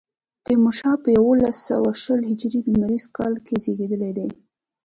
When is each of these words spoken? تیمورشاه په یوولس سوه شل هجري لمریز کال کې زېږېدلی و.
تیمورشاه 0.45 0.97
په 1.03 1.09
یوولس 1.17 1.57
سوه 1.69 1.89
شل 2.03 2.19
هجري 2.29 2.59
لمریز 2.69 3.05
کال 3.17 3.33
کې 3.45 3.55
زېږېدلی 3.63 4.11
و. 4.27 4.29